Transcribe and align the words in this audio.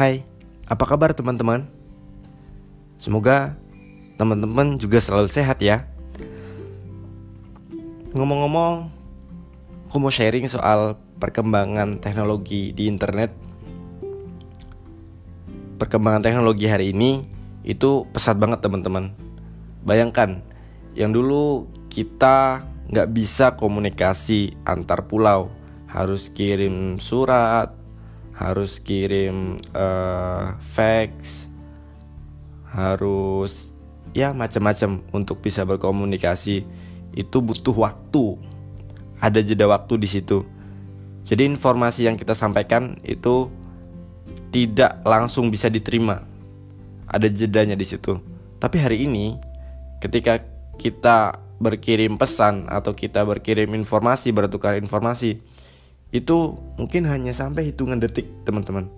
Hai, 0.00 0.24
apa 0.64 0.88
kabar 0.88 1.12
teman-teman? 1.12 1.68
Semoga 2.96 3.52
teman-teman 4.16 4.80
juga 4.80 4.96
selalu 4.96 5.28
sehat 5.28 5.60
ya. 5.60 5.84
Ngomong-ngomong, 8.16 8.88
aku 9.84 9.96
mau 10.00 10.08
sharing 10.08 10.48
soal 10.48 10.96
perkembangan 11.20 12.00
teknologi 12.00 12.72
di 12.72 12.88
internet. 12.88 13.28
Perkembangan 15.76 16.24
teknologi 16.24 16.64
hari 16.64 16.96
ini 16.96 17.20
itu 17.60 18.08
pesat 18.08 18.40
banget 18.40 18.64
teman-teman. 18.64 19.12
Bayangkan, 19.84 20.40
yang 20.96 21.12
dulu 21.12 21.68
kita 21.92 22.64
nggak 22.88 23.08
bisa 23.12 23.52
komunikasi 23.52 24.56
antar 24.64 25.04
pulau, 25.04 25.52
harus 25.92 26.32
kirim 26.32 26.96
surat, 26.96 27.76
harus 28.40 28.80
kirim 28.80 29.60
uh, 29.76 30.56
fax. 30.64 31.46
Harus 32.72 33.68
ya 34.16 34.32
macam-macam 34.32 35.04
untuk 35.12 35.44
bisa 35.44 35.68
berkomunikasi. 35.68 36.64
Itu 37.12 37.44
butuh 37.44 37.76
waktu. 37.76 38.40
Ada 39.20 39.44
jeda 39.44 39.68
waktu 39.68 40.00
di 40.00 40.08
situ. 40.08 40.48
Jadi 41.28 41.44
informasi 41.44 42.08
yang 42.08 42.16
kita 42.16 42.32
sampaikan 42.32 42.96
itu 43.04 43.52
tidak 44.48 45.04
langsung 45.04 45.52
bisa 45.52 45.68
diterima. 45.68 46.24
Ada 47.04 47.28
jedanya 47.28 47.76
di 47.76 47.84
situ. 47.84 48.16
Tapi 48.56 48.76
hari 48.80 49.04
ini 49.04 49.36
ketika 50.00 50.40
kita 50.80 51.36
berkirim 51.60 52.16
pesan 52.16 52.64
atau 52.72 52.96
kita 52.96 53.20
berkirim 53.20 53.76
informasi 53.76 54.32
bertukar 54.32 54.80
informasi 54.80 55.44
itu 56.10 56.58
mungkin 56.74 57.06
hanya 57.06 57.30
sampai 57.30 57.70
hitungan 57.70 58.02
detik 58.02 58.26
teman-teman. 58.42 58.90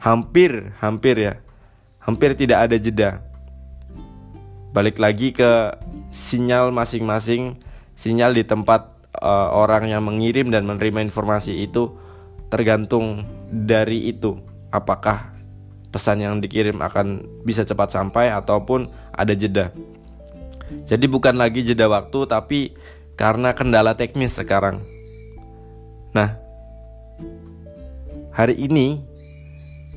Hampir 0.00 0.72
hampir 0.80 1.16
ya. 1.20 1.34
Hampir 2.00 2.32
tidak 2.32 2.68
ada 2.68 2.76
jeda. 2.80 3.20
Balik 4.72 4.96
lagi 4.96 5.36
ke 5.36 5.76
sinyal 6.08 6.72
masing-masing 6.72 7.60
sinyal 7.98 8.32
di 8.32 8.46
tempat 8.46 8.94
uh, 9.20 9.52
orang 9.52 9.90
yang 9.90 10.06
mengirim 10.06 10.48
dan 10.48 10.64
menerima 10.64 11.04
informasi 11.12 11.66
itu 11.66 11.92
tergantung 12.48 13.28
dari 13.52 14.08
itu. 14.08 14.40
Apakah 14.72 15.36
pesan 15.88 16.20
yang 16.20 16.40
dikirim 16.40 16.78
akan 16.80 17.24
bisa 17.44 17.64
cepat 17.64 17.92
sampai 17.92 18.32
ataupun 18.32 18.88
ada 19.12 19.32
jeda. 19.32 19.72
Jadi 20.84 21.08
bukan 21.08 21.40
lagi 21.40 21.64
jeda 21.64 21.88
waktu 21.88 22.28
tapi 22.28 22.76
karena 23.18 23.50
kendala 23.50 23.98
teknis 23.98 24.38
sekarang. 24.38 24.86
Nah, 26.14 26.38
hari 28.30 28.54
ini 28.54 29.02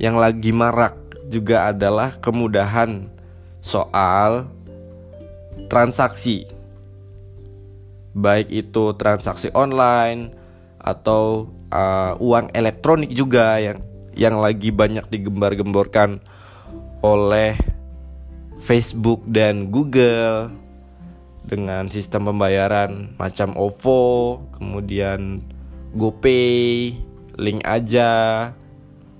yang 0.00 0.16
lagi 0.16 0.56
marak 0.56 0.96
juga 1.28 1.68
adalah 1.68 2.16
kemudahan 2.16 3.12
soal 3.60 4.48
transaksi. 5.68 6.48
Baik 8.16 8.48
itu 8.50 8.96
transaksi 8.96 9.52
online 9.54 10.34
atau 10.80 11.52
uh, 11.70 12.16
uang 12.18 12.50
elektronik 12.56 13.12
juga 13.12 13.60
yang 13.60 13.78
yang 14.16 14.40
lagi 14.40 14.74
banyak 14.74 15.06
digembar-gemborkan 15.06 16.18
oleh 17.04 17.54
Facebook 18.64 19.22
dan 19.30 19.70
Google 19.70 20.50
dengan 21.50 21.90
sistem 21.90 22.30
pembayaran 22.30 23.18
macam 23.18 23.58
OVO, 23.58 24.38
kemudian 24.54 25.42
GoPay, 25.98 26.94
link 27.34 27.66
aja, 27.66 28.54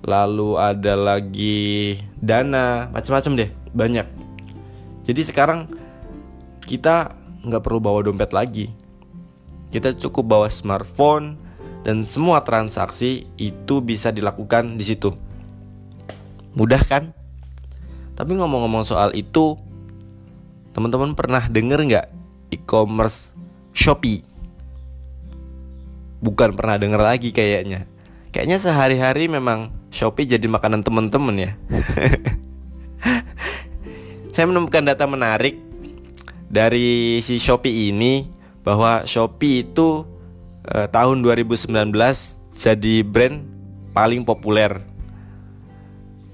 lalu 0.07 0.55
ada 0.55 0.95
lagi 0.95 1.99
Dana, 2.23 2.87
macam-macam 2.95 3.31
deh, 3.35 3.49
banyak. 3.75 4.07
Jadi 5.03 5.21
sekarang 5.27 5.67
kita 6.63 7.11
nggak 7.43 7.59
perlu 7.67 7.83
bawa 7.83 7.99
dompet 8.07 8.31
lagi, 8.31 8.71
kita 9.75 9.91
cukup 9.99 10.31
bawa 10.31 10.47
smartphone 10.47 11.35
dan 11.83 12.07
semua 12.07 12.39
transaksi 12.39 13.27
itu 13.35 13.83
bisa 13.83 14.07
dilakukan 14.15 14.79
di 14.79 14.87
situ. 14.87 15.11
Mudah 16.55 16.79
kan? 16.87 17.11
Tapi 18.15 18.31
ngomong-ngomong 18.39 18.87
soal 18.87 19.11
itu, 19.19 19.59
Teman-teman 20.71 21.11
pernah 21.19 21.51
denger 21.51 21.79
nggak 21.83 22.07
e-commerce 22.51 23.33
Shopee? 23.73 24.21
Bukan 26.21 26.53
pernah 26.53 26.77
denger 26.77 27.01
lagi 27.01 27.33
kayaknya. 27.33 27.89
Kayaknya 28.29 28.57
sehari-hari 28.61 29.25
memang 29.25 29.73
Shopee 29.89 30.29
jadi 30.29 30.45
makanan 30.45 30.85
teman-teman 30.85 31.35
ya. 31.35 31.51
Saya 34.35 34.45
menemukan 34.47 34.85
data 34.85 35.03
menarik 35.09 35.57
dari 36.47 37.19
si 37.25 37.39
Shopee 37.39 37.91
ini 37.91 38.29
bahwa 38.63 39.03
Shopee 39.03 39.67
itu 39.67 40.05
eh, 40.67 40.87
tahun 40.87 41.25
2019 41.25 41.91
jadi 42.55 42.95
brand 43.03 43.43
paling 43.91 44.23
populer 44.23 44.91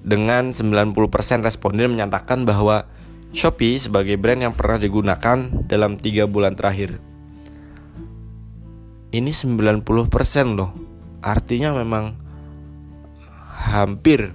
dengan 0.08 0.56
90% 0.56 0.96
responden 1.44 1.92
menyatakan 1.92 2.48
bahwa 2.48 2.88
Shopee 3.36 3.76
sebagai 3.76 4.16
brand 4.16 4.40
yang 4.40 4.56
pernah 4.56 4.80
digunakan 4.80 5.38
dalam 5.68 6.00
tiga 6.00 6.26
bulan 6.26 6.56
terakhir. 6.56 6.98
Ini 9.12 9.32
90% 9.32 9.84
loh. 10.56 10.72
Artinya 11.20 11.76
memang 11.76 12.16
hampir 13.58 14.32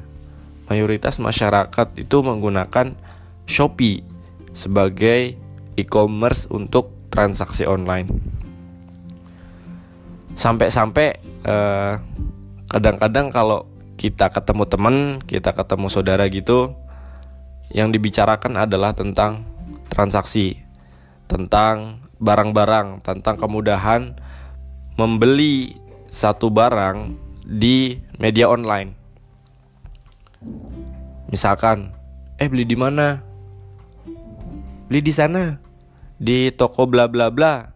mayoritas 0.68 1.20
masyarakat 1.20 1.88
itu 1.96 2.16
menggunakan 2.20 2.96
Shopee 3.48 4.04
sebagai 4.52 5.36
e-commerce 5.76 6.48
untuk 6.52 6.92
transaksi 7.08 7.64
online. 7.64 8.08
Sampai-sampai 10.36 11.08
eh, 11.44 11.94
kadang-kadang 12.72 13.28
kalau 13.28 13.68
kita 14.00 14.32
ketemu 14.32 14.64
teman, 14.66 14.96
kita 15.28 15.52
ketemu 15.52 15.86
saudara 15.92 16.24
gitu, 16.32 16.74
yang 17.72 17.88
dibicarakan 17.88 18.60
adalah 18.60 18.92
tentang 18.92 19.48
transaksi, 19.88 20.60
tentang 21.24 22.04
barang-barang, 22.20 23.00
tentang 23.00 23.40
kemudahan 23.40 24.12
membeli 25.00 25.80
satu 26.12 26.52
barang 26.52 27.16
di 27.48 27.96
media 28.20 28.46
online. 28.52 28.92
Misalkan, 31.32 31.96
eh 32.36 32.46
beli 32.46 32.68
di 32.68 32.76
mana? 32.76 33.24
Beli 34.92 35.00
di 35.00 35.12
sana, 35.16 35.56
di 36.20 36.52
toko 36.52 36.84
bla 36.84 37.08
bla 37.08 37.32
bla. 37.32 37.72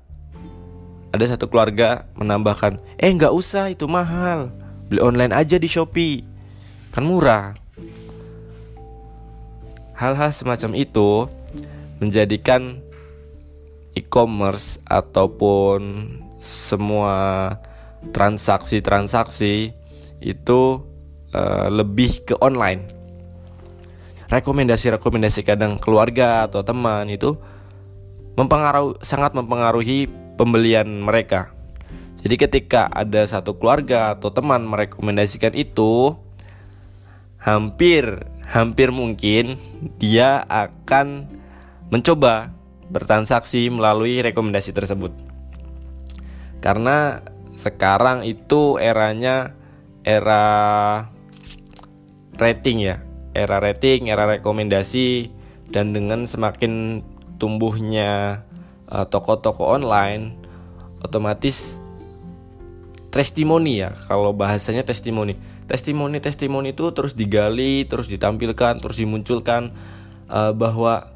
Ada 1.16 1.34
satu 1.34 1.48
keluarga 1.48 2.04
menambahkan, 2.20 2.76
eh 3.00 3.08
nggak 3.08 3.32
usah 3.32 3.72
itu 3.72 3.88
mahal, 3.88 4.52
beli 4.92 5.00
online 5.00 5.32
aja 5.32 5.56
di 5.56 5.64
Shopee, 5.64 6.20
kan 6.92 7.08
murah. 7.08 7.65
Hal-hal 9.96 10.28
semacam 10.28 10.76
itu 10.76 11.24
menjadikan 12.04 12.84
e-commerce 13.96 14.76
ataupun 14.84 15.80
semua 16.36 17.56
transaksi-transaksi 18.12 19.72
itu 20.20 20.60
uh, 21.32 21.68
lebih 21.72 22.28
ke 22.28 22.36
online. 22.44 22.84
Rekomendasi-rekomendasi 24.28 25.40
kadang 25.46 25.80
keluarga 25.80 26.44
atau 26.44 26.60
teman 26.60 27.08
itu 27.08 27.38
mempengaruhi 28.36 29.00
sangat 29.00 29.32
mempengaruhi 29.32 30.10
pembelian 30.36 30.86
mereka. 31.00 31.56
Jadi 32.20 32.36
ketika 32.36 32.90
ada 32.90 33.22
satu 33.24 33.54
keluarga 33.56 34.18
atau 34.18 34.34
teman 34.34 34.66
merekomendasikan 34.66 35.54
itu 35.54 36.12
hampir 37.46 38.26
hampir 38.42 38.90
mungkin 38.90 39.54
dia 40.02 40.42
akan 40.50 41.30
mencoba 41.94 42.50
bertransaksi 42.90 43.70
melalui 43.70 44.18
rekomendasi 44.18 44.74
tersebut. 44.74 45.14
Karena 46.58 47.22
sekarang 47.54 48.26
itu 48.26 48.82
eranya 48.82 49.54
era 50.02 50.42
rating 52.38 52.82
ya, 52.82 53.02
era 53.34 53.62
rating, 53.62 54.10
era 54.10 54.26
rekomendasi 54.26 55.30
dan 55.70 55.94
dengan 55.94 56.26
semakin 56.26 57.02
tumbuhnya 57.38 58.42
eh, 58.90 59.06
toko-toko 59.06 59.70
online 59.70 60.34
otomatis 61.02 61.78
testimoni 63.14 63.82
ya. 63.82 63.94
Kalau 64.06 64.34
bahasanya 64.34 64.82
testimoni 64.86 65.55
testimoni-testimoni 65.66 66.72
itu 66.74 66.94
terus 66.94 67.12
digali, 67.12 67.84
terus 67.86 68.06
ditampilkan, 68.06 68.78
terus 68.78 68.96
dimunculkan 68.98 69.74
uh, 70.30 70.54
bahwa 70.54 71.10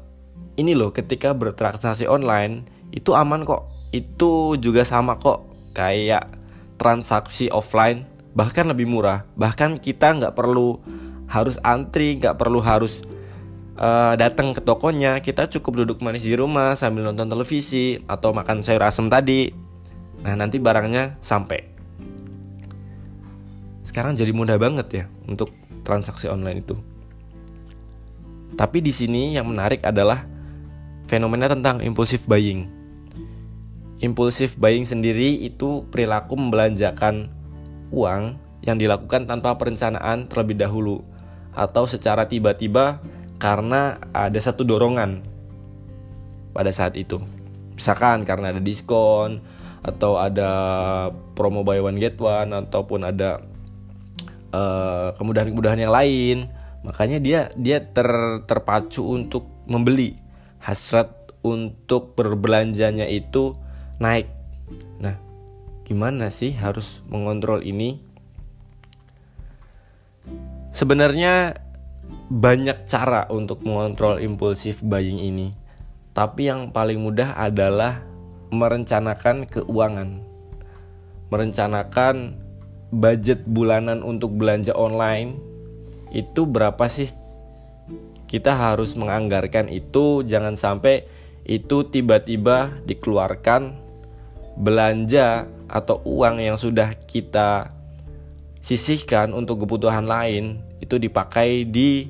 ini 0.59 0.75
loh 0.75 0.91
ketika 0.91 1.31
bertransaksi 1.31 2.05
online 2.05 2.67
itu 2.91 3.15
aman 3.15 3.47
kok. 3.47 3.71
Itu 3.91 4.55
juga 4.59 4.87
sama 4.87 5.19
kok 5.19 5.43
kayak 5.75 6.27
transaksi 6.79 7.51
offline 7.51 8.07
bahkan 8.31 8.67
lebih 8.67 8.87
murah. 8.87 9.27
Bahkan 9.35 9.79
kita 9.83 10.15
nggak 10.15 10.35
perlu 10.35 10.79
harus 11.31 11.55
antri 11.63 12.19
nggak 12.19 12.35
perlu 12.35 12.59
harus 12.59 13.03
uh, 13.79 14.15
datang 14.19 14.51
ke 14.55 14.63
tokonya. 14.63 15.19
Kita 15.23 15.47
cukup 15.47 15.83
duduk 15.83 16.03
manis 16.03 16.23
di 16.23 16.35
rumah 16.35 16.75
sambil 16.75 17.07
nonton 17.07 17.27
televisi 17.27 17.99
atau 18.07 18.31
makan 18.35 18.63
sayur 18.63 18.83
asem 18.83 19.07
tadi. 19.07 19.51
Nah 20.21 20.35
nanti 20.37 20.59
barangnya 20.59 21.19
sampai 21.23 21.70
sekarang 23.91 24.15
jadi 24.15 24.31
mudah 24.31 24.55
banget 24.55 24.87
ya 24.89 25.05
untuk 25.27 25.51
transaksi 25.83 26.31
online 26.31 26.63
itu 26.63 26.79
tapi 28.55 28.79
di 28.79 28.95
sini 28.95 29.35
yang 29.35 29.51
menarik 29.51 29.83
adalah 29.83 30.23
fenomena 31.11 31.51
tentang 31.51 31.83
impulsif 31.83 32.23
buying 32.23 32.71
impulsif 33.99 34.55
buying 34.55 34.87
sendiri 34.87 35.43
itu 35.43 35.83
perilaku 35.91 36.39
membelanjakan 36.39 37.29
uang 37.91 38.39
yang 38.63 38.77
dilakukan 38.79 39.27
tanpa 39.27 39.57
perencanaan 39.57 40.29
terlebih 40.31 40.57
dahulu 40.57 41.03
atau 41.51 41.83
secara 41.83 42.25
tiba-tiba 42.25 43.03
karena 43.41 43.97
ada 44.13 44.37
satu 44.37 44.61
dorongan 44.61 45.25
pada 46.53 46.69
saat 46.69 46.93
itu. 46.95 47.19
Misalkan 47.73 48.23
karena 48.23 48.53
ada 48.53 48.61
diskon 48.61 49.41
atau 49.81 50.21
ada 50.21 50.51
promo 51.33 51.65
buy 51.65 51.81
one 51.81 51.97
get 51.97 52.21
one 52.21 52.53
ataupun 52.53 53.01
ada 53.01 53.41
uh, 54.51 55.15
kemudahan-kemudahan 55.17 55.79
yang 55.81 55.93
lain, 55.95 56.51
makanya 56.85 57.17
dia 57.17 57.39
dia 57.57 57.81
ter, 57.81 58.07
terpacu 58.45 59.03
untuk 59.03 59.47
membeli. 59.67 60.19
Hasrat 60.61 61.33
untuk 61.41 62.13
berbelanjanya 62.13 63.09
itu 63.09 63.57
naik. 63.97 64.29
Nah, 65.01 65.17
gimana 65.83 66.29
sih 66.29 66.53
harus 66.53 67.01
mengontrol 67.09 67.65
ini? 67.65 67.97
Sebenarnya 70.71 71.57
banyak 72.31 72.87
cara 72.87 73.27
untuk 73.27 73.65
mengontrol 73.67 74.21
impulsif 74.21 74.79
buying 74.79 75.19
ini. 75.19 75.51
Tapi 76.11 76.47
yang 76.47 76.71
paling 76.71 76.99
mudah 76.99 77.35
adalah 77.35 78.03
merencanakan 78.51 79.47
keuangan. 79.47 80.23
Merencanakan 81.31 82.15
budget 82.91 83.47
bulanan 83.47 84.03
untuk 84.03 84.35
belanja 84.35 84.75
online 84.75 85.39
itu 86.11 86.43
berapa 86.43 86.85
sih? 86.91 87.09
Kita 88.27 88.55
harus 88.55 88.95
menganggarkan 88.95 89.67
itu 89.71 90.23
jangan 90.23 90.55
sampai 90.55 91.07
itu 91.47 91.87
tiba-tiba 91.87 92.71
dikeluarkan 92.85 93.75
belanja 94.59 95.47
atau 95.71 96.03
uang 96.03 96.43
yang 96.43 96.59
sudah 96.59 96.95
kita 97.07 97.71
sisihkan 98.61 99.33
untuk 99.33 99.65
kebutuhan 99.65 100.05
lain 100.05 100.61
itu 100.83 101.01
dipakai 101.01 101.65
di 101.65 102.07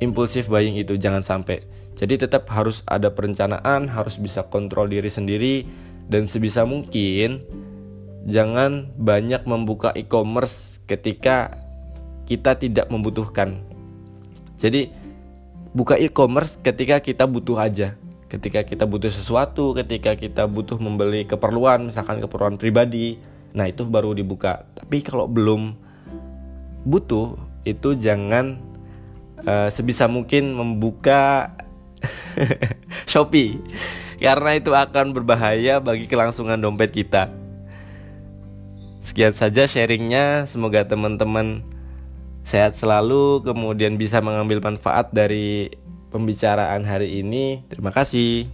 impulsif 0.00 0.48
buying 0.48 0.78
itu 0.80 0.96
jangan 0.96 1.20
sampai. 1.20 1.62
Jadi 1.94 2.26
tetap 2.26 2.50
harus 2.50 2.82
ada 2.90 3.14
perencanaan, 3.14 3.86
harus 3.86 4.18
bisa 4.18 4.42
kontrol 4.42 4.90
diri 4.90 5.06
sendiri 5.06 5.62
dan 6.10 6.26
sebisa 6.26 6.66
mungkin 6.66 7.44
jangan 8.24 8.90
banyak 8.96 9.44
membuka 9.44 9.92
e-commerce 9.92 10.80
ketika 10.88 11.60
kita 12.24 12.56
tidak 12.56 12.88
membutuhkan. 12.88 13.60
Jadi 14.56 14.88
buka 15.76 16.00
e-commerce 16.00 16.56
ketika 16.60 17.00
kita 17.04 17.28
butuh 17.28 17.60
aja 17.60 18.00
ketika 18.34 18.66
kita 18.66 18.84
butuh 18.84 19.14
sesuatu, 19.14 19.78
ketika 19.78 20.18
kita 20.18 20.50
butuh 20.50 20.74
membeli 20.82 21.22
keperluan, 21.22 21.86
misalkan 21.86 22.18
keperluan 22.18 22.58
pribadi, 22.58 23.22
nah 23.54 23.70
itu 23.70 23.86
baru 23.86 24.10
dibuka. 24.10 24.66
Tapi 24.74 25.06
kalau 25.06 25.30
belum 25.30 25.78
butuh, 26.82 27.38
itu 27.62 27.94
jangan 27.94 28.58
uh, 29.46 29.70
sebisa 29.70 30.10
mungkin 30.10 30.50
membuka 30.58 31.54
Shopee, 33.10 33.62
karena 34.18 34.50
itu 34.58 34.74
akan 34.74 35.14
berbahaya 35.14 35.78
bagi 35.78 36.10
kelangsungan 36.10 36.58
dompet 36.58 36.90
kita. 36.90 37.43
Sekian 39.04 39.36
saja 39.36 39.68
sharingnya, 39.68 40.48
semoga 40.48 40.88
teman-teman 40.88 41.60
sehat 42.48 42.72
selalu, 42.80 43.44
kemudian 43.44 44.00
bisa 44.00 44.24
mengambil 44.24 44.64
manfaat 44.64 45.12
dari 45.12 45.68
pembicaraan 46.08 46.88
hari 46.88 47.20
ini. 47.20 47.60
Terima 47.68 47.92
kasih. 47.92 48.48